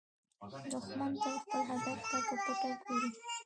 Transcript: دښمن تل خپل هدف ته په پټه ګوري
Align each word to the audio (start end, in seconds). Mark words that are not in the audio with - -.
دښمن 0.71 1.11
تل 1.21 1.35
خپل 1.43 1.61
هدف 1.69 1.99
ته 2.09 2.17
په 2.27 2.35
پټه 2.45 2.69
ګوري 2.83 3.09